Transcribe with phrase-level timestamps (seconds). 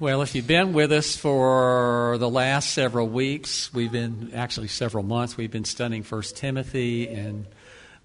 [0.00, 5.04] Well, if you've been with us for the last several weeks, we've been actually several
[5.04, 7.46] months, we've been studying First Timothy, and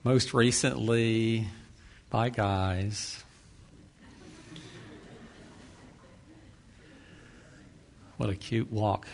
[0.04, 1.48] most recently,
[2.12, 3.24] by guys.
[8.18, 9.08] What a cute walk.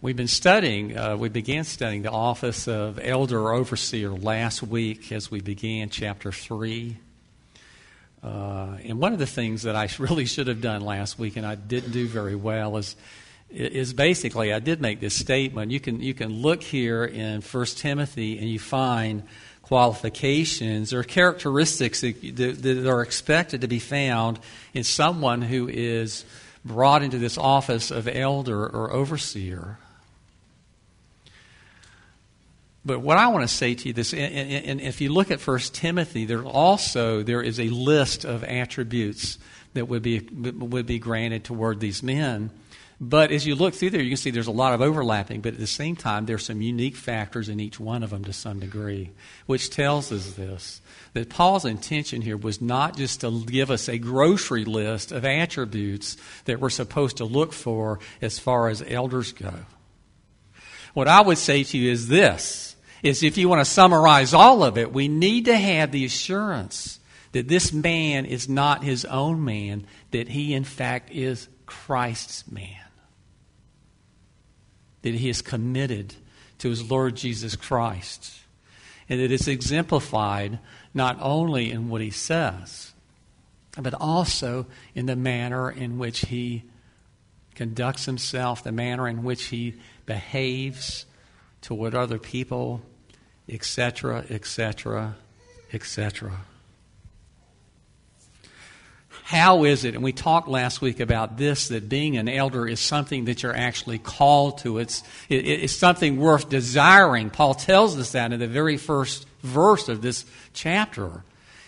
[0.00, 5.32] We've been studying, uh, we began studying the office of elder overseer last week as
[5.32, 6.96] we began chapter 3.
[8.22, 11.46] Uh, and one of the things that I really should have done last week and
[11.46, 12.96] I didn't do very well is
[13.50, 15.72] is basically I did make this statement.
[15.72, 19.22] You can you can look here in 1 Timothy and you find
[19.62, 24.38] qualifications or characteristics that, that are expected to be found
[24.72, 26.24] in someone who is
[26.64, 29.78] brought into this office of elder or overseer.
[32.84, 35.40] But what I want to say to you this, and, and if you look at
[35.40, 39.38] First Timothy, there also there is a list of attributes
[39.74, 42.50] that would be would be granted toward these men.
[43.00, 45.52] But as you look through there, you can see there's a lot of overlapping, but
[45.52, 48.58] at the same time, there's some unique factors in each one of them to some
[48.58, 49.12] degree,
[49.46, 50.80] which tells us this
[51.12, 56.16] that Paul's intention here was not just to give us a grocery list of attributes
[56.46, 59.54] that we're supposed to look for as far as elders go.
[60.94, 64.64] What I would say to you is this is if you want to summarize all
[64.64, 66.98] of it, we need to have the assurance
[67.32, 72.74] that this man is not his own man, that he, in fact, is Christ's man.
[75.02, 76.14] That he is committed
[76.58, 78.32] to his Lord Jesus Christ.
[79.08, 80.58] And it's exemplified
[80.92, 82.92] not only in what he says,
[83.80, 86.64] but also in the manner in which he
[87.54, 89.74] conducts himself, the manner in which he
[90.08, 91.04] behaves
[91.60, 92.80] toward other people,
[93.48, 95.14] etc., etc.,
[95.72, 96.32] etc.
[99.22, 102.80] How is it, and we talked last week about this, that being an elder is
[102.80, 104.78] something that you're actually called to?
[104.78, 107.28] It's, it, it's something worth desiring.
[107.28, 111.22] Paul tells us that in the very first verse of this chapter.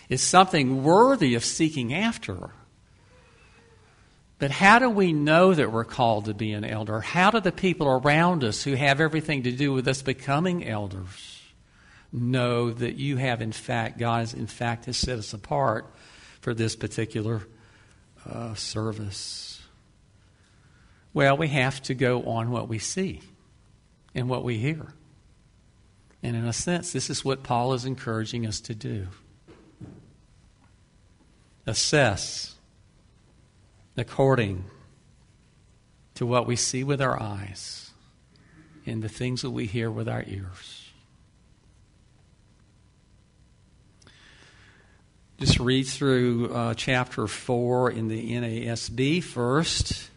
[0.09, 2.49] It's something worthy of seeking after.
[4.41, 6.99] But how do we know that we're called to be an elder?
[6.99, 11.43] How do the people around us who have everything to do with us becoming elders
[12.11, 15.93] know that you have, in fact, God, has, in fact, has set us apart
[16.39, 17.43] for this particular
[18.27, 19.61] uh, service?
[21.13, 23.21] Well, we have to go on what we see
[24.15, 24.95] and what we hear.
[26.23, 29.07] And in a sense, this is what Paul is encouraging us to do
[31.67, 32.55] assess
[33.97, 34.65] according
[36.15, 37.91] to what we see with our eyes
[38.85, 40.89] and the things that we hear with our ears.
[45.39, 50.09] Just read through uh, chapter 4 in the NASB first.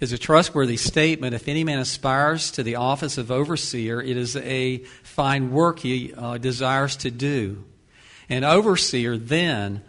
[0.00, 1.32] Is a trustworthy statement.
[1.32, 6.12] If any man aspires to the office of overseer, it is a fine work he
[6.12, 7.62] uh, desires to do.
[8.28, 9.84] An overseer then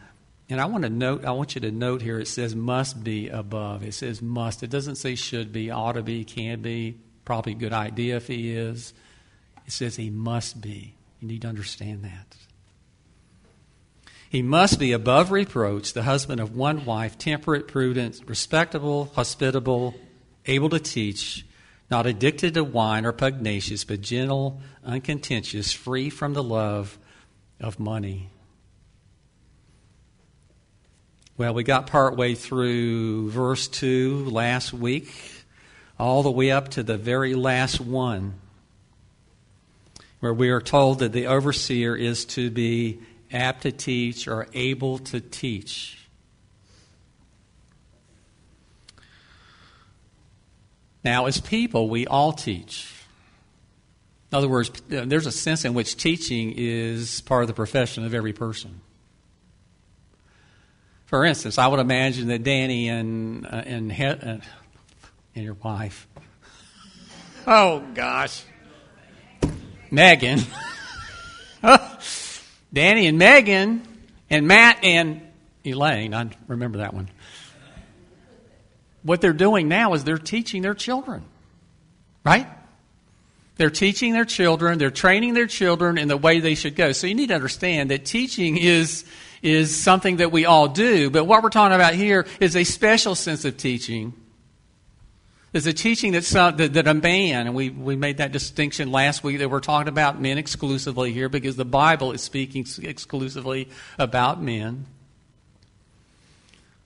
[0.50, 3.30] and I want to note, I want you to note here it says must be
[3.30, 3.84] above.
[3.84, 4.64] It says must.
[4.64, 8.28] It doesn't say should be, ought to be, can be, probably a good idea if
[8.28, 8.94] he is.
[9.66, 10.96] It says he must be.
[11.20, 12.36] You need to understand that.
[14.30, 19.94] He must be above reproach, the husband of one wife, temperate, prudent, respectable, hospitable,
[20.46, 21.46] able to teach,
[21.90, 26.98] not addicted to wine or pugnacious, but gentle, uncontentious, free from the love
[27.62, 28.32] of money.
[31.36, 35.12] Well, we got partway through verse 2 last week,
[35.98, 38.36] all the way up to the very last one,
[40.20, 43.00] where we are told that the overseer is to be
[43.32, 45.98] apt to teach or able to teach.
[51.04, 52.94] Now, as people, we all teach.
[54.32, 58.14] In other words, there's a sense in which teaching is part of the profession of
[58.14, 58.82] every person.
[61.14, 64.40] For instance, I would imagine that Danny and uh, and, he- uh,
[65.36, 66.08] and your wife.
[67.46, 68.44] Oh gosh,
[69.92, 70.40] Megan,
[72.74, 73.88] Danny and Megan,
[74.32, 75.22] and Matt and
[75.64, 76.16] Elaine.
[76.16, 77.10] I remember that one.
[79.04, 81.26] What they're doing now is they're teaching their children,
[82.26, 82.48] right?
[83.58, 86.92] They're teaching their children, they're training their children in the way they should go.
[86.92, 89.06] So you need to understand that teaching is
[89.44, 93.14] is something that we all do, but what we're talking about here is a special
[93.14, 94.14] sense of teaching.
[95.52, 98.92] It's a teaching that's, uh, that, that a man, and we, we made that distinction
[98.92, 103.70] last week that we're talking about men exclusively here because the Bible is speaking exclusively
[104.00, 104.88] about men.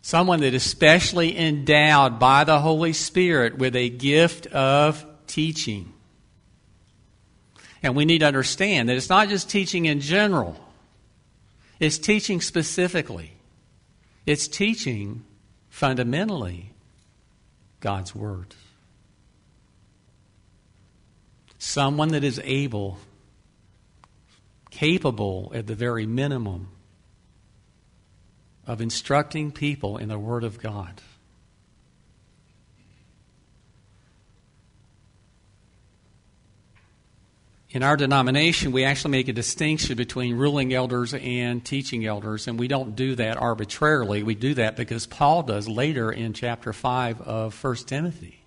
[0.01, 5.94] Someone that is specially endowed by the Holy Spirit with a gift of teaching.
[7.83, 10.59] And we need to understand that it's not just teaching in general,
[11.80, 13.34] it's teaching specifically.
[14.26, 15.24] It's teaching
[15.70, 16.74] fundamentally
[17.80, 18.56] God's Word.
[21.60, 23.00] Someone that is able,
[24.70, 26.70] capable at the very minimum,
[28.66, 31.02] of instructing people in the Word of God.
[37.78, 42.58] In our denomination, we actually make a distinction between ruling elders and teaching elders, and
[42.58, 44.24] we don't do that arbitrarily.
[44.24, 48.42] We do that because Paul does later in chapter 5 of 1 Timothy.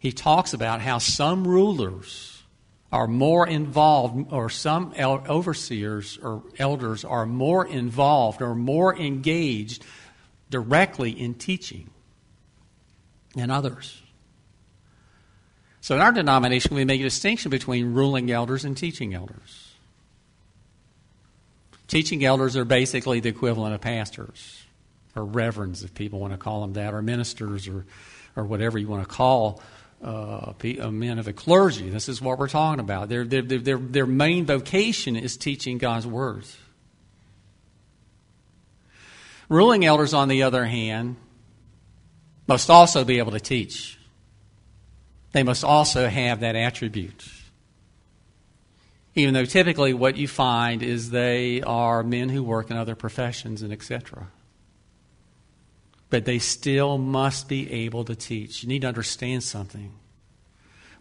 [0.00, 2.42] He talks about how some rulers
[2.90, 9.84] are more involved, or some overseers or elders are more involved or more engaged
[10.50, 11.88] directly in teaching
[13.36, 14.02] than others.
[15.80, 19.72] So in our denomination, we make a distinction between ruling elders and teaching elders.
[21.88, 24.62] Teaching elders are basically the equivalent of pastors
[25.16, 27.84] or reverends, if people want to call them that, or ministers or,
[28.36, 29.60] or whatever you want to call
[30.02, 31.90] uh, uh, men of the clergy.
[31.90, 33.08] This is what we're talking about.
[33.08, 36.56] Their, their, their, their main vocation is teaching God's words.
[39.48, 41.16] Ruling elders, on the other hand,
[42.46, 43.98] must also be able to teach.
[45.32, 47.24] They must also have that attribute.
[49.14, 53.62] Even though typically what you find is they are men who work in other professions
[53.62, 54.28] and etc
[56.10, 58.62] but they still must be able to teach.
[58.62, 59.94] You need to understand something.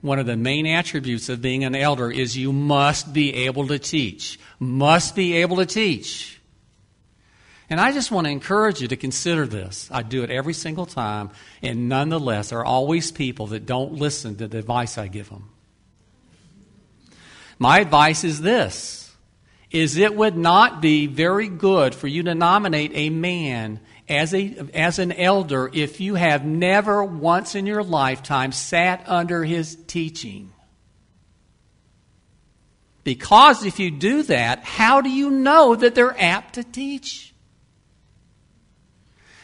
[0.02, 3.80] One of the main attributes of being an elder is you must be able to
[3.80, 4.40] teach.
[4.60, 6.39] Must be able to teach.
[7.70, 9.90] And I just want to encourage you to consider this.
[9.92, 11.30] I do it every single time,
[11.62, 15.50] and nonetheless, there are always people that don't listen to the advice I give them.
[17.60, 19.06] My advice is this
[19.72, 24.56] is it would not be very good for you to nominate a man as, a,
[24.74, 30.52] as an elder if you have never once in your lifetime sat under his teaching.
[33.04, 37.29] Because if you do that, how do you know that they're apt to teach?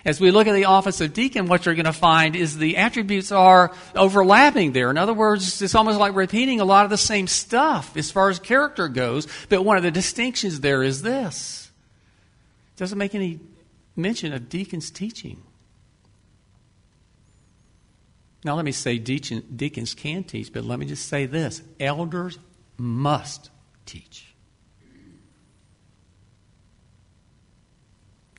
[0.05, 2.77] As we look at the office of deacon, what you're going to find is the
[2.77, 4.91] attributes are overlapping there.
[4.91, 8.29] In other words, it's almost like repeating a lot of the same stuff as far
[8.29, 11.71] as character goes, but one of the distinctions there is this.
[12.75, 13.39] It doesn't make any
[13.95, 15.41] mention of deacons teaching.
[18.43, 22.37] Now, let me say deacons can teach, but let me just say this elders
[22.77, 23.49] must
[23.87, 24.24] teach.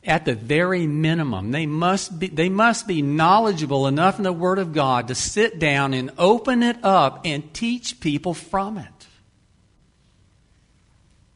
[0.06, 4.60] At the very minimum, they must, be, they must be knowledgeable enough in the Word
[4.60, 9.06] of God to sit down and open it up and teach people from it.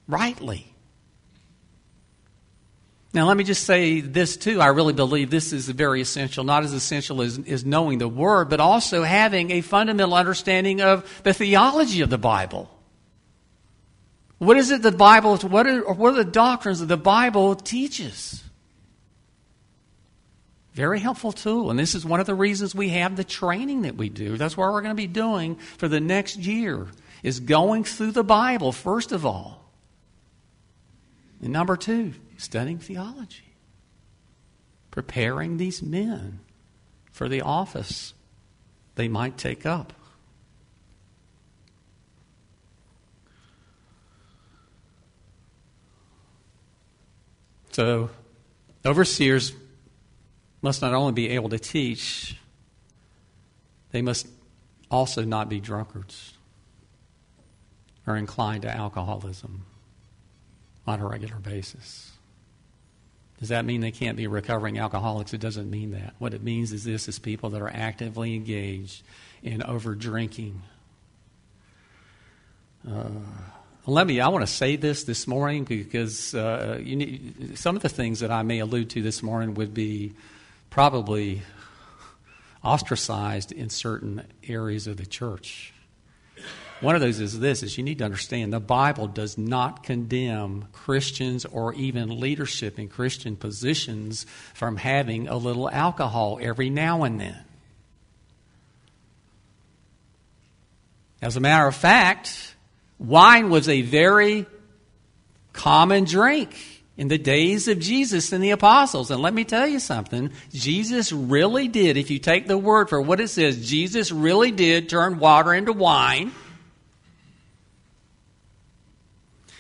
[0.07, 0.73] Rightly.
[3.13, 4.61] Now, let me just say this too.
[4.61, 8.51] I really believe this is very essential, not as essential as, as knowing the Word,
[8.51, 12.71] but also having a fundamental understanding of the theology of the Bible.
[14.39, 18.45] What is it the Bible, what are, what are the doctrines that the Bible teaches?
[20.75, 21.71] Very helpful tool.
[21.71, 24.37] And this is one of the reasons we have the training that we do.
[24.37, 26.87] That's what we're going to be doing for the next year,
[27.23, 29.73] is going through the Bible, first of all.
[31.43, 33.55] And number two, studying theology,
[34.91, 36.41] preparing these men
[37.11, 38.15] for the office
[38.95, 39.93] they might take up.
[47.73, 48.11] So,
[48.85, 49.53] overseers
[50.63, 52.37] must not only be able to teach,
[53.93, 54.27] they must
[54.91, 56.35] also not be drunkards
[58.07, 59.65] or inclined to alcoholism
[60.87, 62.13] on a regular basis.
[63.39, 65.33] Does that mean they can't be recovering alcoholics?
[65.33, 66.15] It doesn't mean that.
[66.19, 69.03] What it means is this is people that are actively engaged
[69.43, 70.61] in over drinking.
[72.87, 73.09] Uh,
[73.87, 77.89] let me, I want to say this this morning because uh, need, some of the
[77.89, 80.13] things that I may allude to this morning would be
[80.71, 81.43] probably
[82.65, 85.73] ostracized in certain areas of the church.
[86.81, 90.67] One of those is this is you need to understand the Bible does not condemn
[90.73, 94.25] Christians or even leadership in Christian positions
[94.55, 97.45] from having a little alcohol every now and then.
[101.21, 102.55] As a matter of fact,
[102.99, 104.47] wine was a very
[105.53, 109.11] common drink in the days of Jesus and the apostles.
[109.11, 113.01] And let me tell you something Jesus really did, if you take the word for
[113.01, 116.33] what it says, Jesus really did turn water into wine.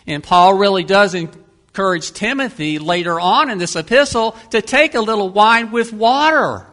[0.07, 5.29] And Paul really does encourage Timothy later on in this epistle to take a little
[5.29, 6.67] wine with water.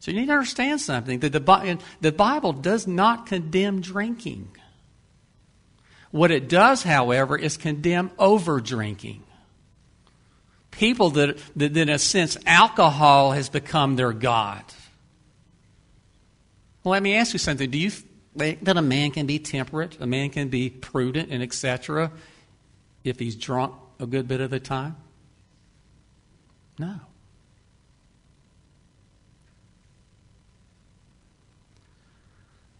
[0.00, 4.48] So you need to understand something that the, the Bible does not condemn drinking.
[6.10, 9.22] What it does, however, is condemn over drinking.
[10.70, 14.62] People that, that, in a sense, alcohol has become their God.
[16.84, 17.70] Well, let me ask you something.
[17.70, 21.42] Do you think that a man can be temperate, a man can be prudent, and
[21.42, 22.12] etc.,
[23.02, 24.96] if he's drunk a good bit of the time?
[26.78, 27.00] No.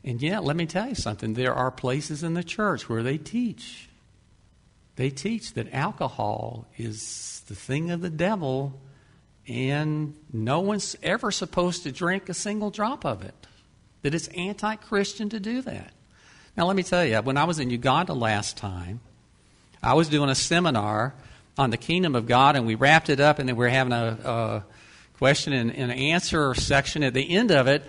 [0.06, 1.34] And yet, let me tell you something.
[1.34, 3.88] There are places in the church where they teach.
[4.94, 8.80] They teach that alcohol is the thing of the devil,
[9.48, 13.34] and no one's ever supposed to drink a single drop of it.
[14.02, 15.92] That it's anti Christian to do that.
[16.56, 19.00] Now, let me tell you, when I was in Uganda last time,
[19.82, 21.14] I was doing a seminar
[21.58, 23.92] on the kingdom of God, and we wrapped it up, and then we are having
[23.92, 24.64] a, a
[25.18, 27.82] question and, and answer section at the end of it.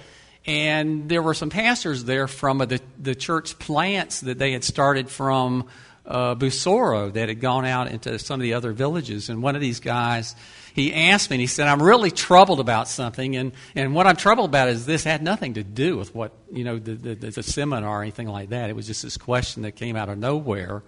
[0.48, 5.10] And there were some pastors there from the, the church plants that they had started
[5.10, 5.68] from
[6.06, 9.28] uh, Busoro that had gone out into some of the other villages.
[9.28, 10.36] And one of these guys,
[10.74, 13.36] he asked me, and he said, I'm really troubled about something.
[13.36, 16.64] And, and what I'm troubled about is this had nothing to do with what, you
[16.64, 18.70] know, the, the, the seminar or anything like that.
[18.70, 20.82] It was just this question that came out of nowhere.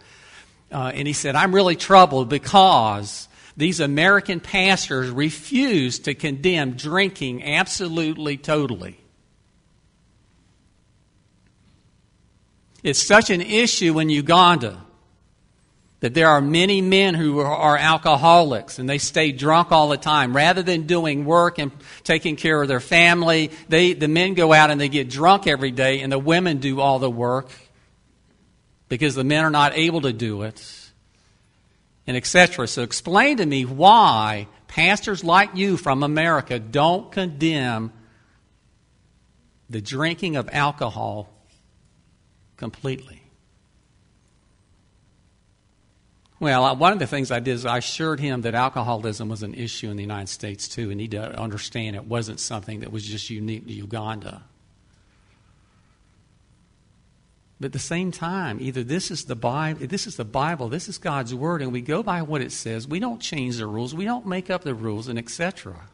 [0.71, 7.43] Uh, and he said, I'm really troubled because these American pastors refuse to condemn drinking
[7.43, 8.97] absolutely, totally.
[12.83, 14.85] It's such an issue in Uganda
[15.99, 20.33] that there are many men who are alcoholics and they stay drunk all the time.
[20.33, 21.71] Rather than doing work and
[22.03, 25.71] taking care of their family, they, the men go out and they get drunk every
[25.71, 27.49] day and the women do all the work
[28.87, 30.91] because the men are not able to do it
[32.07, 32.65] and etc.
[32.67, 37.91] So explain to me why pastors like you from America don't condemn
[39.69, 41.29] the drinking of alcohol
[42.59, 43.23] completely.
[46.41, 49.53] Well, one of the things I did is I assured him that alcoholism was an
[49.53, 53.05] issue in the United States too, and he to understand it wasn't something that was
[53.05, 54.43] just unique to Uganda.
[57.59, 60.87] But at the same time, either this is the Bible, this is the Bible, this
[60.87, 62.87] is God's word, and we go by what it says.
[62.87, 65.87] We don't change the rules, we don't make up the rules, and etc.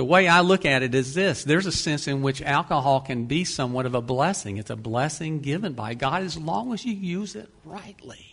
[0.00, 3.26] The way I look at it is this there's a sense in which alcohol can
[3.26, 4.56] be somewhat of a blessing.
[4.56, 8.24] It's a blessing given by God as long as you use it rightly.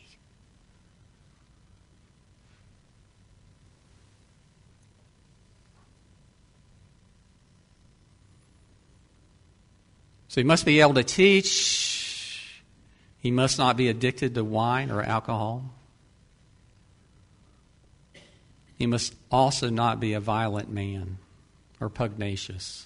[10.30, 12.64] So he must be able to teach.
[13.18, 15.76] He must not be addicted to wine or alcohol.
[18.78, 21.18] He must also not be a violent man
[21.80, 22.86] or pugnacious.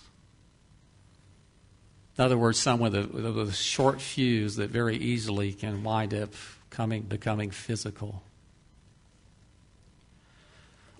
[2.18, 6.14] In other words, someone with a, with a short fuse that very easily can wind
[6.14, 6.34] up
[6.70, 8.22] coming, becoming physical.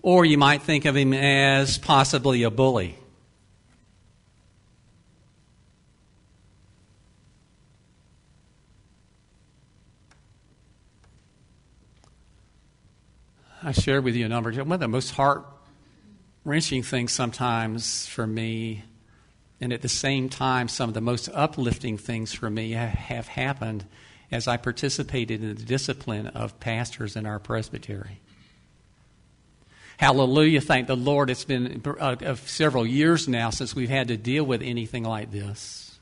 [0.00, 2.96] Or you might think of him as possibly a bully.
[13.64, 14.50] I shared with you a number.
[14.52, 15.46] One of the most heart
[16.44, 18.84] wrenching things sometimes for me,
[19.60, 23.84] and at the same time, some of the most uplifting things for me have happened
[24.32, 28.20] as I participated in the discipline of pastors in our presbytery.
[29.98, 30.60] Hallelujah.
[30.60, 31.30] Thank the Lord.
[31.30, 35.96] It's been uh, several years now since we've had to deal with anything like this.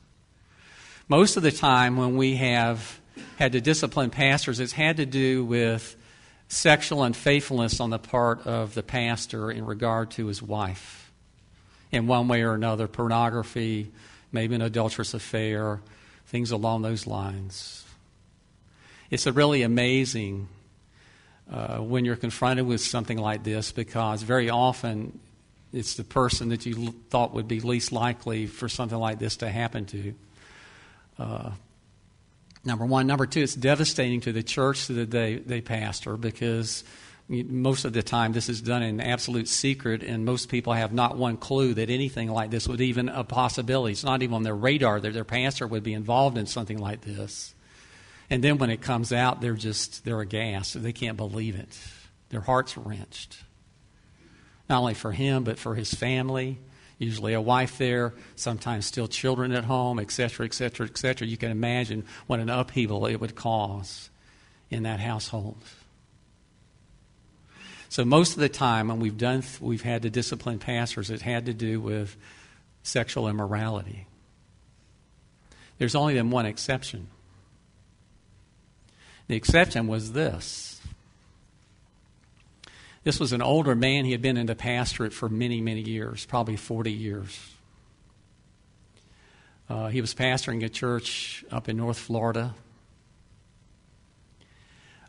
[1.07, 2.99] Most of the time, when we have
[3.37, 5.95] had to discipline pastors, it's had to do with
[6.51, 11.09] sexual unfaithfulness on the part of the pastor in regard to his wife
[11.93, 13.89] in one way or another pornography,
[14.33, 15.79] maybe an adulterous affair,
[16.27, 17.85] things along those lines.
[19.09, 20.49] It's really amazing
[21.49, 25.19] uh, when you're confronted with something like this because very often
[25.71, 29.49] it's the person that you thought would be least likely for something like this to
[29.49, 30.13] happen to.
[31.17, 31.51] Uh,
[32.63, 33.07] Number one.
[33.07, 36.83] Number two, it's devastating to the church that they, they pastor because
[37.27, 41.17] most of the time this is done in absolute secret, and most people have not
[41.17, 43.93] one clue that anything like this would even a possibility.
[43.93, 47.01] It's not even on their radar that their pastor would be involved in something like
[47.01, 47.55] this.
[48.29, 50.81] And then when it comes out, they're just, they're aghast.
[50.81, 51.77] They can't believe it.
[52.29, 53.43] Their heart's wrenched.
[54.69, 56.59] Not only for him, but for his family.
[57.01, 61.27] Usually a wife there, sometimes still children at home, etc., etc., etc.
[61.27, 64.11] You can imagine what an upheaval it would cause
[64.69, 65.57] in that household.
[67.89, 71.47] So most of the time when we've done, we've had to discipline pastors, it had
[71.47, 72.15] to do with
[72.83, 74.05] sexual immorality.
[75.79, 77.07] There's only been one exception.
[79.27, 80.70] The exception was this.
[83.03, 84.05] This was an older man.
[84.05, 87.39] He had been in the pastorate for many, many years, probably 40 years.
[89.67, 92.53] Uh, he was pastoring a church up in North Florida.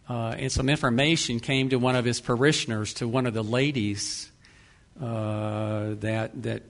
[0.09, 4.31] Uh, and some information came to one of his parishioners, to one of the ladies,
[5.01, 6.63] uh, that that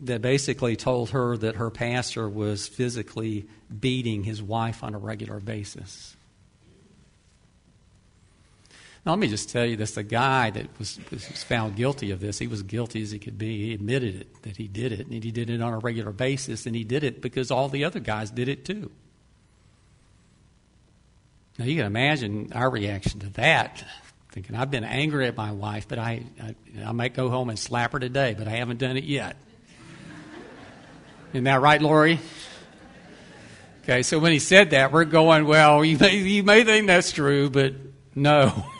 [0.00, 3.46] that basically told her that her pastor was physically
[3.80, 6.15] beating his wife on a regular basis.
[9.06, 12.18] Now, let me just tell you this the guy that was, was found guilty of
[12.18, 13.68] this, he was guilty as he could be.
[13.68, 16.66] He admitted it, that he did it, and he did it on a regular basis,
[16.66, 18.90] and he did it because all the other guys did it too.
[21.56, 23.84] Now, you can imagine our reaction to that
[24.32, 27.58] thinking, I've been angry at my wife, but I, I, I might go home and
[27.58, 29.34] slap her today, but I haven't done it yet.
[31.32, 32.20] Isn't that right, Lori?
[33.82, 37.12] Okay, so when he said that, we're going, well, you may, you may think that's
[37.12, 37.72] true, but
[38.14, 38.66] no.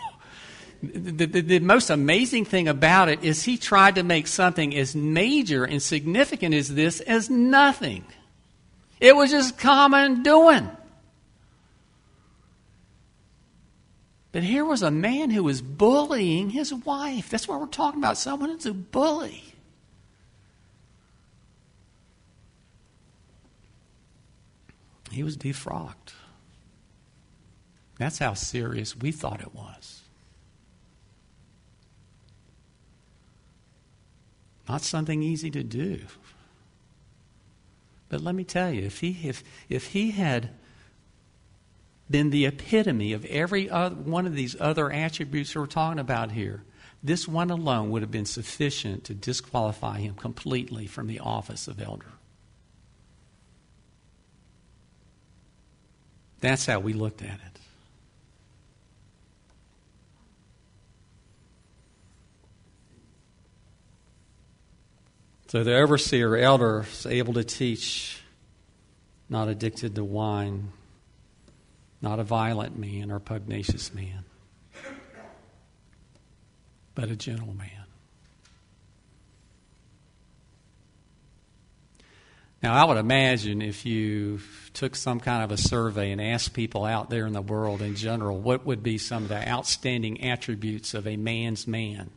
[0.93, 4.95] The, the, the, most amazing thing about it is he tried to make something as
[4.95, 8.05] major and significant as this as nothing.
[9.01, 10.71] It was just common doing.
[14.33, 17.31] But here was a man who was bullying his wife.
[17.31, 19.43] That's what we're talking about someone who's a bully.
[25.11, 26.13] He was defrocked.
[27.99, 29.96] That's how serious we thought it was.
[34.69, 36.01] Not something easy to do.
[38.09, 40.51] But let me tell you, if he, if, if he had
[42.09, 46.63] been the epitome of every other, one of these other attributes we're talking about here,
[47.03, 51.81] this one alone would have been sufficient to disqualify him completely from the office of
[51.81, 52.07] elder.
[56.41, 57.61] That's how we looked at it.
[65.49, 68.21] So the overseer, elder, is able to teach,
[69.29, 70.73] not addicted to wine,
[72.03, 74.25] not a violent man or pugnacious man,
[76.97, 77.71] but a gentle man.
[82.61, 84.41] Now, I would imagine if you
[84.73, 87.95] took some kind of a survey and asked people out there in the world in
[87.95, 92.11] general, what would be some of the outstanding attributes of a man's man?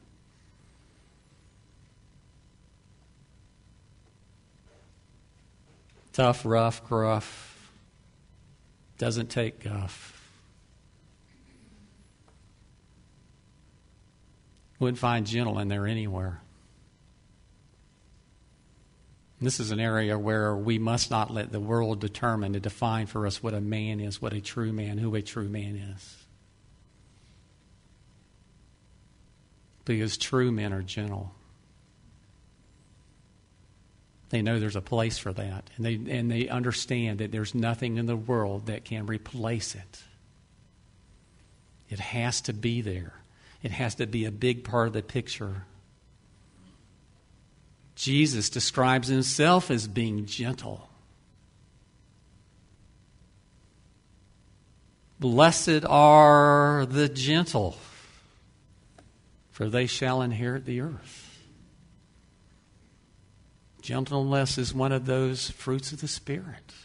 [6.19, 7.71] Tough, rough, gruff,
[8.97, 10.21] doesn't take guff.
[14.79, 16.41] Wouldn't find gentle in there anywhere.
[19.39, 23.25] This is an area where we must not let the world determine to define for
[23.25, 26.17] us what a man is, what a true man, who a true man is.
[29.85, 31.31] Because true men are gentle.
[34.29, 37.97] They know there's a place for that, and they, and they understand that there's nothing
[37.97, 40.03] in the world that can replace it.
[41.89, 43.13] It has to be there,
[43.63, 45.63] it has to be a big part of the picture.
[47.95, 50.87] Jesus describes himself as being gentle.
[55.19, 57.75] Blessed are the gentle,
[59.51, 61.28] for they shall inherit the earth.
[63.89, 66.75] Gentleness is one of those fruits of the Spirit.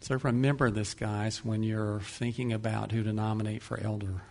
[0.00, 4.22] So remember this, guys, when you're thinking about who to nominate for elder.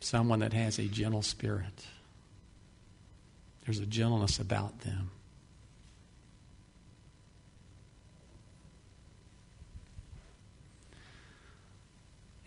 [0.00, 1.86] someone that has a gentle spirit.
[3.64, 5.12] There's a gentleness about them.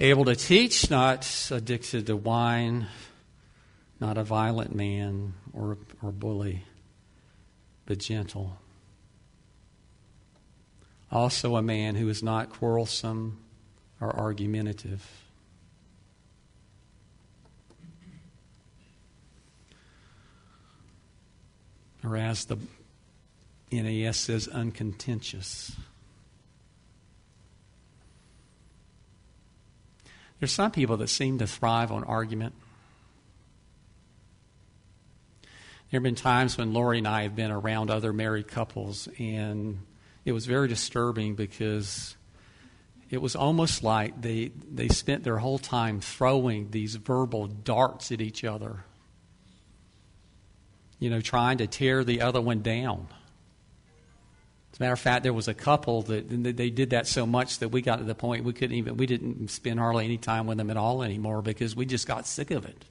[0.04, 2.88] Able to teach, not addicted to wine,
[4.02, 6.66] not a violent man or, or bully,
[7.86, 8.58] but gentle.
[11.10, 13.40] Also, a man who is not quarrelsome
[14.02, 15.10] or argumentative.
[22.04, 22.58] or as the
[23.72, 25.72] NAS says, uncontentious.
[30.44, 32.54] There's some people that seem to thrive on argument.
[35.90, 39.80] There have been times when Lori and I have been around other married couples, and
[40.26, 42.18] it was very disturbing because
[43.10, 48.20] it was almost like they, they spent their whole time throwing these verbal darts at
[48.20, 48.84] each other,
[51.00, 53.08] you know, trying to tear the other one down.
[54.74, 57.60] As a matter of fact, there was a couple that they did that so much
[57.60, 60.48] that we got to the point we couldn't even we didn't spend hardly any time
[60.48, 62.84] with them at all anymore because we just got sick of it.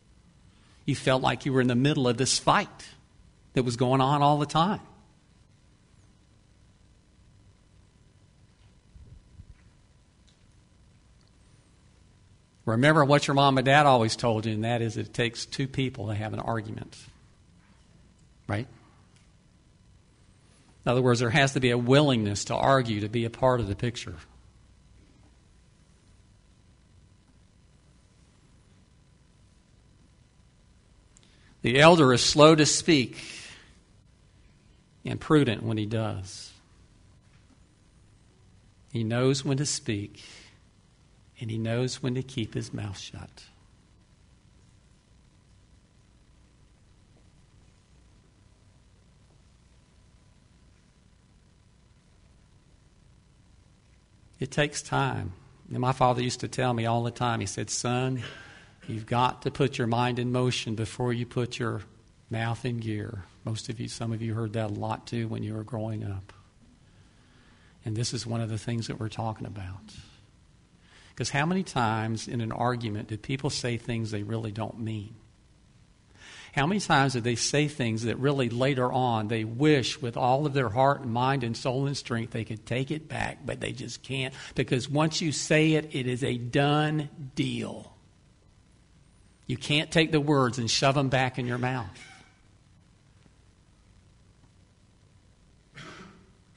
[0.85, 2.69] You felt like you were in the middle of this fight
[3.55, 4.81] that was going on all the time.
[12.65, 15.67] Remember what your mom and dad always told you, and that is it takes two
[15.67, 16.97] people to have an argument.
[18.47, 18.69] Right?
[20.85, 23.61] In other words, there has to be a willingness to argue to be a part
[23.61, 24.17] of the picture.
[31.63, 33.23] The elder is slow to speak
[35.05, 36.53] and prudent when he does.
[38.93, 40.23] He knows when to speak
[41.41, 43.45] and he knows when to keep his mouth shut.
[54.43, 55.35] It takes time.
[55.71, 58.25] And my father used to tell me all the time, he said, Son,
[58.89, 61.83] you've got to put your mind in motion before you put your
[62.29, 63.23] mouth in gear.
[63.45, 66.03] Most of you, some of you heard that a lot too when you were growing
[66.03, 66.33] up.
[67.85, 69.95] And this is one of the things that we're talking about.
[71.11, 75.15] Because how many times in an argument did people say things they really don't mean?
[76.53, 80.45] How many times did they say things that really later on they wish with all
[80.45, 83.61] of their heart and mind and soul and strength they could take it back, but
[83.61, 87.95] they just can't because once you say it, it is a done deal.
[89.47, 91.89] You can't take the words and shove them back in your mouth.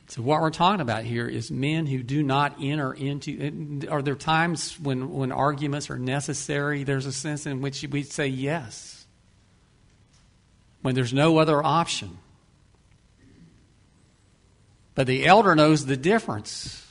[0.07, 3.81] So, what we're talking about here is men who do not enter into.
[3.89, 6.83] Are there times when, when arguments are necessary?
[6.83, 8.94] There's a sense in which we say yes
[10.85, 12.15] when there's no other option.
[14.93, 16.85] But the elder knows the difference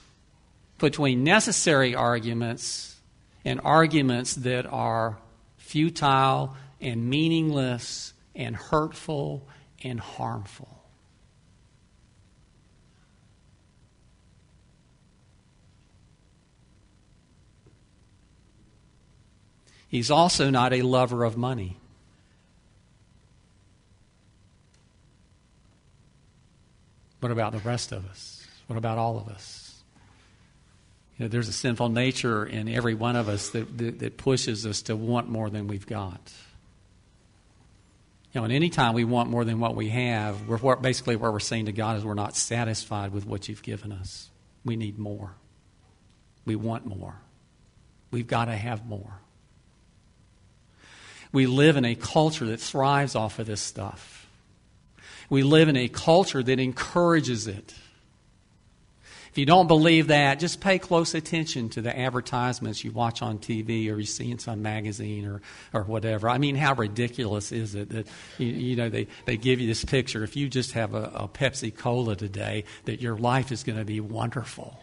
[0.79, 2.97] between necessary arguments
[3.45, 5.19] and arguments that are
[5.59, 9.47] futile and meaningless and hurtful
[9.85, 10.83] and harmful.
[19.87, 21.79] He's also not a lover of money.
[27.25, 28.47] What about the rest of us?
[28.67, 29.83] What about all of us?
[31.17, 34.67] You know, there's a sinful nature in every one of us that, that, that pushes
[34.67, 36.21] us to want more than we've got.
[38.35, 41.33] You know, and any time we want more than what we have, we're, basically what
[41.33, 44.29] we're saying to God is we're not satisfied with what you've given us.
[44.63, 45.33] We need more.
[46.45, 47.17] We want more.
[48.11, 49.15] We've got to have more.
[51.33, 54.14] We live in a culture that thrives off of this stuff.
[55.31, 57.75] We live in a culture that encourages it.
[59.35, 63.39] If you don't believe that, just pay close attention to the advertisements you watch on
[63.39, 66.29] TV or you see in some magazine or, or whatever.
[66.29, 68.07] I mean, how ridiculous is it that,
[68.39, 70.23] you, you know, they, they give you this picture.
[70.23, 73.85] If you just have a, a Pepsi Cola today, that your life is going to
[73.85, 74.79] be wonderful.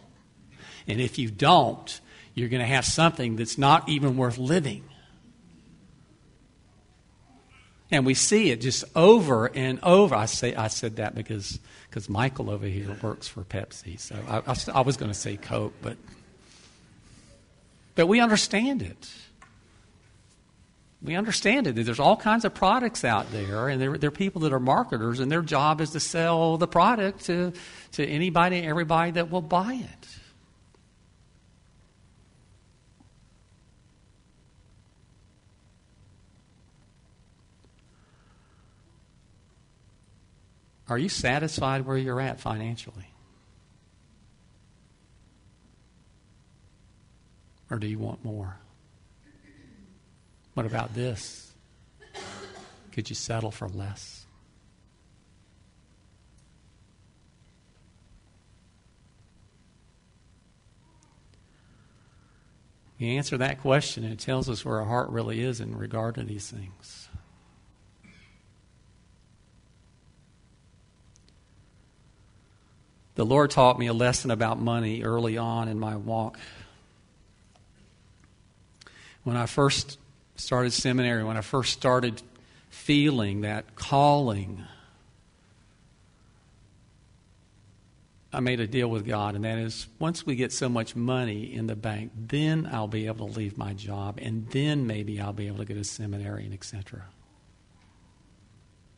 [0.86, 1.98] And if you don't,
[2.34, 4.84] you're going to have something that's not even worth living.
[7.92, 10.14] And we see it just over and over.
[10.14, 14.00] I say I said that because because Michael over here works for Pepsi.
[14.00, 15.98] So I, I, I was going to say Coke, but
[17.94, 19.12] but we understand it.
[21.02, 21.74] We understand it.
[21.74, 25.18] There's all kinds of products out there, and there, there are people that are marketers,
[25.18, 27.52] and their job is to sell the product to,
[27.92, 30.08] to anybody, and everybody that will buy it.
[40.88, 43.08] Are you satisfied where you're at financially?
[47.70, 48.58] Or do you want more?
[50.54, 51.52] What about this?
[52.92, 54.26] Could you settle for less?
[62.98, 66.14] You answer that question, and it tells us where our heart really is in regard
[66.16, 67.01] to these things.
[73.14, 76.38] The Lord taught me a lesson about money early on in my walk.
[79.24, 79.98] When I first
[80.36, 82.22] started seminary, when I first started
[82.70, 84.64] feeling that calling,
[88.32, 91.54] I made a deal with God, and that is once we get so much money
[91.54, 95.34] in the bank, then I'll be able to leave my job, and then maybe I'll
[95.34, 97.04] be able to go to seminary and etc.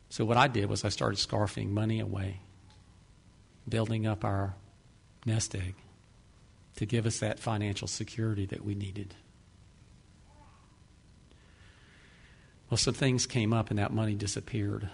[0.09, 2.39] So what I did was I started scarfing money away,
[3.67, 4.55] building up our
[5.25, 5.75] nest egg
[6.75, 9.15] to give us that financial security that we needed.
[12.69, 14.89] Well, some things came up and that money disappeared.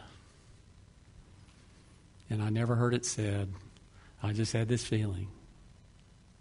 [2.29, 3.53] And I never heard it said.
[4.21, 5.27] I just had this feeling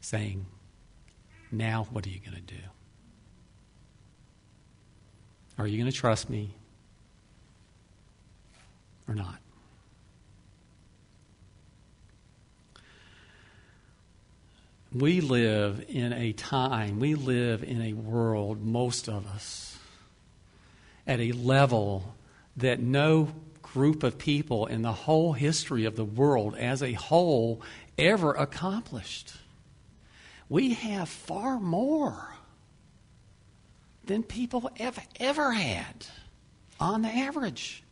[0.01, 0.47] saying,
[1.51, 2.61] Now what are you going to do?
[5.59, 6.55] Are you going to trust me
[9.09, 9.39] or not?
[14.93, 19.79] We live in a time, we live in a world, most of us,
[21.07, 22.17] at a level
[22.57, 23.29] that no
[23.63, 27.63] group of people in the whole history of the world as a whole
[27.97, 29.33] ever accomplished.
[30.49, 32.35] We have far more
[34.05, 36.07] than people have ever had
[36.81, 37.85] on the average.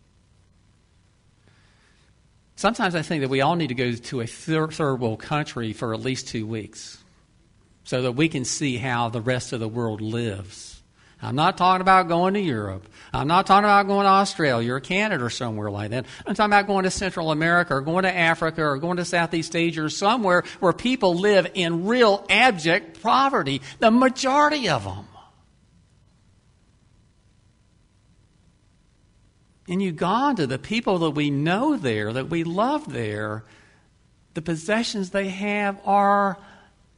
[2.59, 5.95] Sometimes I think that we all need to go to a third world country for
[5.95, 6.99] at least two weeks
[7.85, 10.83] so that we can see how the rest of the world lives.
[11.23, 12.89] I'm not talking about going to Europe.
[13.13, 16.07] I'm not talking about going to Australia or Canada or somewhere like that.
[16.27, 19.55] I'm talking about going to Central America or going to Africa or going to Southeast
[19.55, 25.07] Asia or somewhere where people live in real abject poverty, the majority of them.
[29.69, 33.45] In Uganda, the people that we know there, that we love there,
[34.33, 36.39] the possessions they have are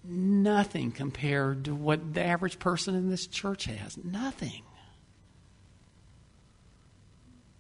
[0.05, 3.99] nothing compared to what the average person in this church has.
[3.99, 4.63] Nothing.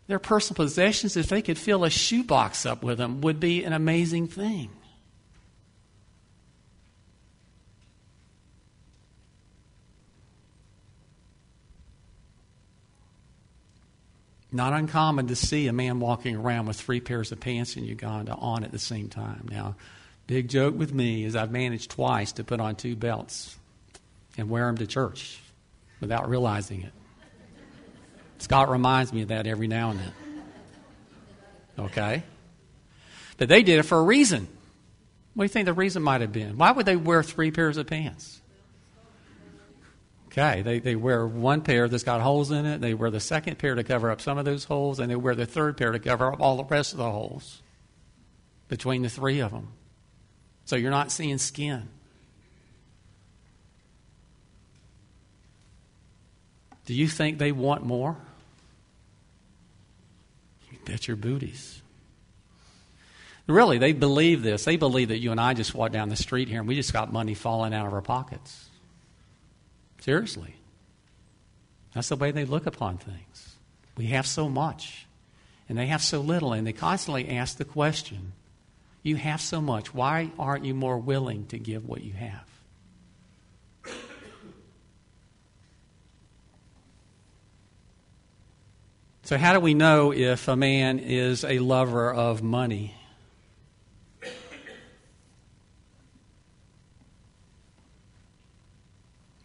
[0.06, 3.72] Their personal possessions, if they could fill a shoebox up with them, would be an
[3.72, 4.70] amazing thing.
[14.52, 18.34] Not uncommon to see a man walking around with three pairs of pants in Uganda
[18.34, 19.46] on at the same time.
[19.50, 19.76] Now,
[20.30, 23.58] Big joke with me is I've managed twice to put on two belts
[24.38, 25.40] and wear them to church
[26.00, 26.92] without realizing it.
[28.38, 30.12] Scott reminds me of that every now and then.
[31.80, 32.22] Okay?
[33.38, 34.46] But they did it for a reason.
[35.34, 36.56] What do you think the reason might have been?
[36.56, 38.39] Why would they wear three pairs of pants?
[40.30, 43.58] Okay, they, they wear one pair that's got holes in it, they wear the second
[43.58, 45.98] pair to cover up some of those holes, and they wear the third pair to
[45.98, 47.62] cover up all the rest of the holes
[48.68, 49.68] between the three of them.
[50.66, 51.88] So you're not seeing skin.
[56.86, 58.16] Do you think they want more?
[60.70, 61.82] You bet your booties.
[63.48, 64.64] Really, they believe this.
[64.64, 66.92] They believe that you and I just walk down the street here and we just
[66.92, 68.69] got money falling out of our pockets.
[70.00, 70.54] Seriously.
[71.94, 73.56] That's the way they look upon things.
[73.96, 75.06] We have so much,
[75.68, 78.32] and they have so little, and they constantly ask the question
[79.02, 79.94] you have so much.
[79.94, 82.44] Why aren't you more willing to give what you have?
[89.22, 92.96] So, how do we know if a man is a lover of money?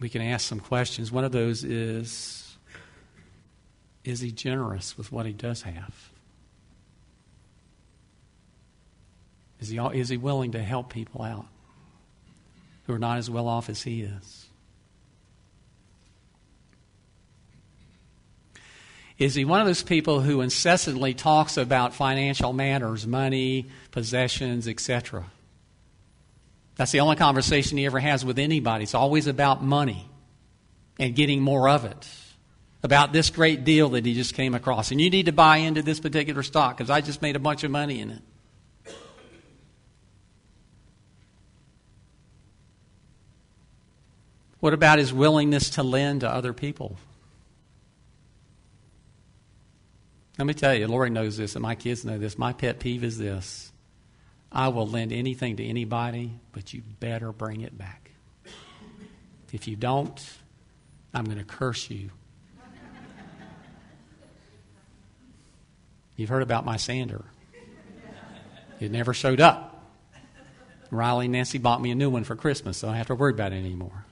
[0.06, 1.12] We can ask some questions.
[1.12, 2.58] One of those is
[4.04, 6.12] Is he generous with what he does have?
[9.60, 11.48] Is he, is he willing to help people out
[12.84, 14.46] who are not as well off as he is?
[19.18, 25.26] Is he one of those people who incessantly talks about financial matters, money, possessions, etc.?
[26.76, 28.84] That's the only conversation he ever has with anybody.
[28.84, 30.10] It's always about money
[31.00, 32.08] and getting more of it.
[32.84, 34.92] About this great deal that he just came across.
[34.92, 37.64] And you need to buy into this particular stock because I just made a bunch
[37.64, 38.22] of money in it.
[44.60, 46.98] What about his willingness to lend to other people?
[50.38, 52.38] Let me tell you, Lori knows this, and my kids know this.
[52.38, 53.72] My pet peeve is this
[54.56, 58.12] I will lend anything to anybody, but you better bring it back.
[59.52, 60.18] If you don't,
[61.14, 62.10] I'm going to curse you.
[66.16, 67.26] You've heard about my sander,
[68.80, 69.74] it never showed up.
[70.90, 73.16] Riley and Nancy bought me a new one for Christmas, so I don't have to
[73.16, 74.05] worry about it anymore.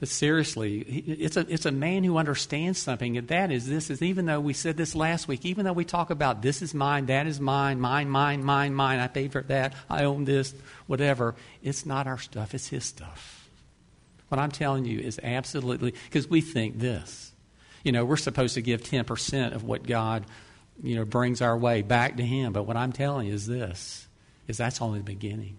[0.00, 4.00] But seriously, it's a, it's a man who understands something, and that is this is
[4.00, 7.06] even though we said this last week, even though we talk about this is mine,
[7.06, 10.54] that is mine, mine, mine, mine, mine, I paid for that, I own this,
[10.86, 13.46] whatever, it's not our stuff, it's his stuff.
[14.28, 17.32] What I'm telling you is absolutely, because we think this.
[17.84, 20.24] You know, we're supposed to give 10% of what God,
[20.82, 22.54] you know, brings our way back to him.
[22.54, 24.06] But what I'm telling you is this,
[24.48, 25.58] is that's only the beginning.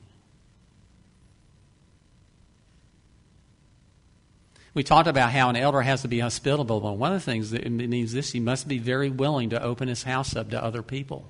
[4.74, 6.80] We talked about how an elder has to be hospitable.
[6.80, 9.88] But one of the things that means this, he must be very willing to open
[9.88, 11.30] his house up to other people.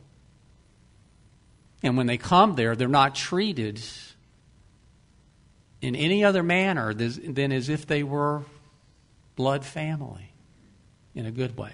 [1.81, 3.81] And when they come there, they're not treated
[5.81, 8.43] in any other manner than as if they were
[9.35, 10.31] blood family
[11.15, 11.73] in a good way.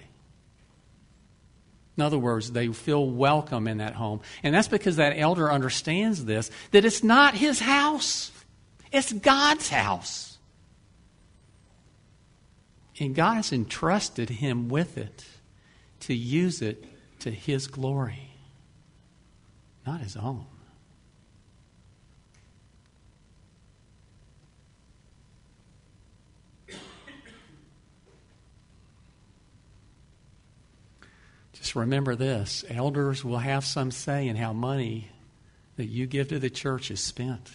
[1.98, 4.22] In other words, they feel welcome in that home.
[4.44, 8.32] And that's because that elder understands this that it's not his house,
[8.92, 10.37] it's God's house.
[13.00, 15.26] And God has entrusted him with it
[16.02, 16.84] to use it
[17.20, 18.32] to his glory,
[19.86, 20.46] not his own.
[31.54, 35.10] Just remember this elders will have some say in how money
[35.76, 37.52] that you give to the church is spent.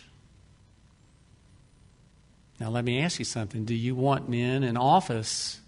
[2.62, 3.64] Now, let me ask you something.
[3.64, 5.60] Do you want men in office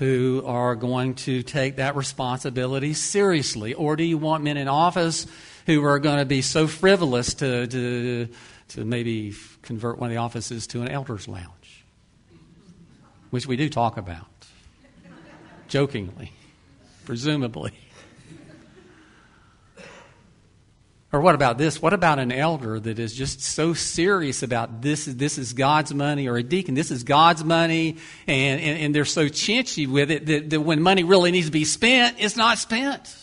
[0.00, 3.72] who are going to take that responsibility seriously?
[3.72, 5.28] Or do you want men in office
[5.66, 8.28] who are going to be so frivolous to, to,
[8.70, 11.84] to maybe convert one of the offices to an elder's lounge?
[13.30, 14.26] Which we do talk about,
[15.68, 16.32] jokingly,
[17.04, 17.74] presumably.
[21.14, 21.80] Or what about this?
[21.80, 25.04] What about an elder that is just so serious about this?
[25.04, 29.04] This is God's money, or a deacon, this is God's money, and, and, and they're
[29.04, 32.58] so chinchy with it that, that when money really needs to be spent, it's not
[32.58, 33.16] spent.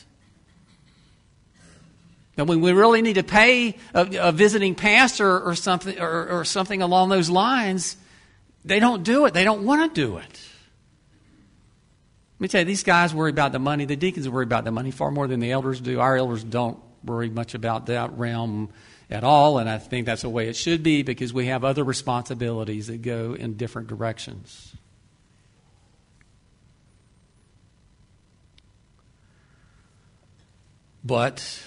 [2.38, 6.46] And when we really need to pay a, a visiting pastor or something, or, or
[6.46, 7.98] something along those lines,
[8.64, 9.34] they don't do it.
[9.34, 10.40] They don't want to do it.
[12.36, 13.84] Let me tell you, these guys worry about the money.
[13.84, 16.00] The deacons worry about the money far more than the elders do.
[16.00, 18.70] Our elders don't worry much about that realm
[19.10, 21.84] at all, and I think that's the way it should be because we have other
[21.84, 24.74] responsibilities that go in different directions.
[31.04, 31.62] But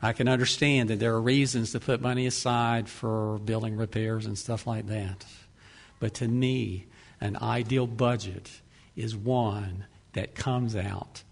[0.00, 4.38] I can understand that there are reasons to put money aside for building repairs and
[4.38, 5.24] stuff like that.
[5.98, 6.86] But to me,
[7.20, 8.50] an ideal budget
[8.96, 11.22] is one that comes out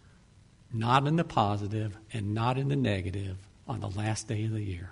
[0.73, 3.37] not in the positive and not in the negative
[3.69, 4.91] on the last day of the year.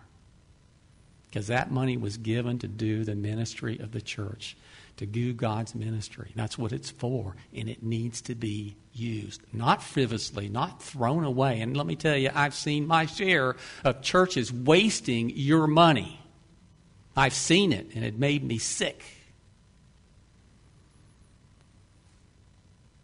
[1.29, 4.57] Because that money was given to do the ministry of the church,
[4.97, 6.33] to do God's ministry.
[6.35, 9.41] That's what it's for, and it needs to be used.
[9.53, 11.61] Not frivolously, not thrown away.
[11.61, 16.21] And let me tell you, I've seen my share of churches wasting your money.
[17.17, 19.05] I've seen it, and it made me sick.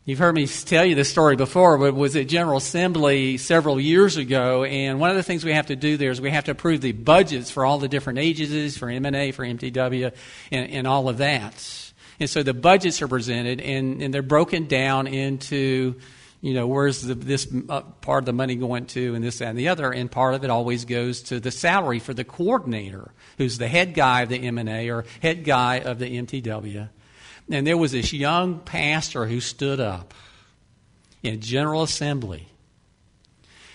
[0.07, 4.17] You've heard me tell you this story before, but was at General Assembly several years
[4.17, 6.53] ago, and one of the things we have to do there is we have to
[6.53, 10.15] approve the budgets for all the different agencies, for MNA, for MTW,
[10.53, 11.93] and, and all of that.
[12.21, 15.97] And so the budgets are presented, and, and they're broken down into,
[16.41, 19.49] you know, where's the, this uh, part of the money going to, and this that,
[19.49, 23.11] and the other, and part of it always goes to the salary for the coordinator,
[23.39, 26.91] who's the head guy of the MNA or head guy of the MTW.
[27.51, 30.15] And there was this young pastor who stood up
[31.23, 32.49] in General Assembly.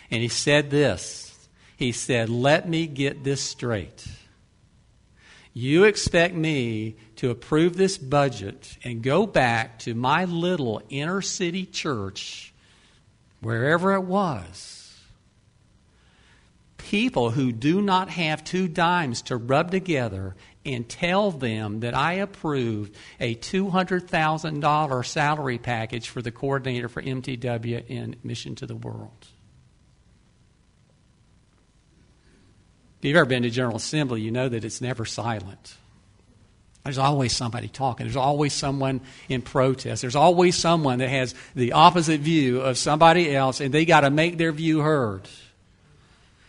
[0.10, 4.06] And he said this He said, Let me get this straight.
[5.54, 11.66] You expect me to approve this budget and go back to my little inner city
[11.66, 12.54] church,
[13.42, 14.78] wherever it was.
[16.78, 20.36] People who do not have two dimes to rub together
[20.66, 27.88] and tell them that I approved a $200,000 salary package for the coordinator for MTW
[27.88, 29.28] in Mission to the World.
[33.00, 35.76] If you've ever been to General Assembly, you know that it's never silent.
[36.84, 38.06] There's always somebody talking.
[38.06, 40.02] There's always someone in protest.
[40.02, 44.10] There's always someone that has the opposite view of somebody else, and they got to
[44.10, 45.28] make their view heard.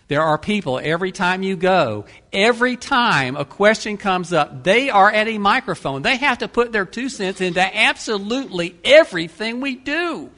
[0.08, 5.10] There are people every time you go, every time a question comes up, they are
[5.10, 6.02] at a microphone.
[6.02, 10.30] They have to put their two cents into absolutely everything we do.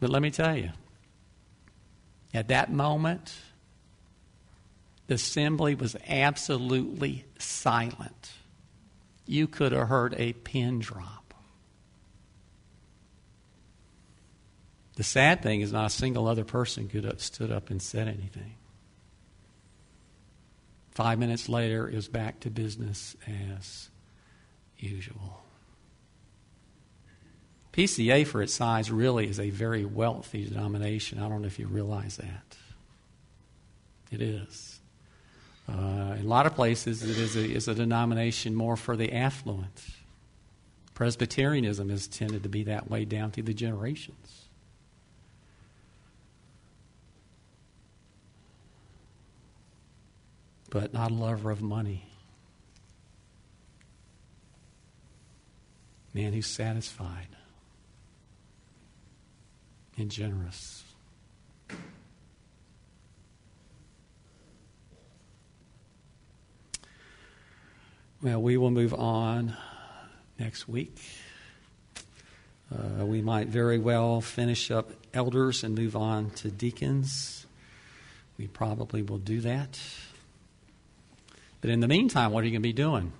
[0.00, 0.70] But let me tell you,
[2.32, 3.34] at that moment,
[5.08, 8.32] the assembly was absolutely silent.
[9.26, 11.17] You could have heard a pin drop.
[14.98, 18.08] The sad thing is, not a single other person could have stood up and said
[18.08, 18.56] anything.
[20.90, 23.14] Five minutes later, it was back to business
[23.54, 23.90] as
[24.76, 25.40] usual.
[27.72, 31.20] PCA, for its size, really is a very wealthy denomination.
[31.20, 32.56] I don't know if you realize that.
[34.10, 34.80] It is.
[35.68, 39.12] Uh, in a lot of places, it is a, is a denomination more for the
[39.12, 39.80] affluent.
[40.94, 44.47] Presbyterianism has tended to be that way down through the generations.
[50.70, 52.04] But not a lover of money.
[56.14, 57.28] Man who's satisfied
[59.96, 60.84] and generous.
[68.20, 69.56] Well, we will move on
[70.40, 70.98] next week.
[72.74, 77.46] Uh, we might very well finish up elders and move on to deacons.
[78.36, 79.78] We probably will do that.
[81.60, 83.12] But in the meantime, what are you going to be doing?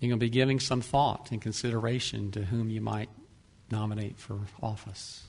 [0.00, 3.10] You're going to be giving some thought and consideration to whom you might
[3.70, 5.27] nominate for office.